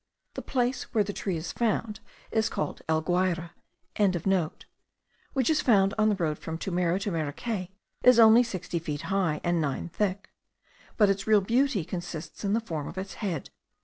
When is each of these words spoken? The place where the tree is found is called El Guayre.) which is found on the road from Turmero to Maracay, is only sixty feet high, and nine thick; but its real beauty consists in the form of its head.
The 0.33 0.41
place 0.41 0.95
where 0.95 1.03
the 1.03 1.13
tree 1.13 1.37
is 1.37 1.51
found 1.51 1.99
is 2.31 2.49
called 2.49 2.81
El 2.89 3.01
Guayre.) 3.03 3.51
which 5.33 5.47
is 5.47 5.61
found 5.61 5.93
on 5.95 6.09
the 6.09 6.15
road 6.15 6.39
from 6.39 6.57
Turmero 6.57 6.97
to 7.01 7.11
Maracay, 7.11 7.69
is 8.01 8.17
only 8.17 8.41
sixty 8.41 8.79
feet 8.79 9.01
high, 9.13 9.39
and 9.43 9.61
nine 9.61 9.89
thick; 9.89 10.31
but 10.97 11.11
its 11.11 11.27
real 11.27 11.41
beauty 11.41 11.85
consists 11.85 12.43
in 12.43 12.53
the 12.53 12.59
form 12.59 12.87
of 12.87 12.97
its 12.97 13.13
head. 13.21 13.51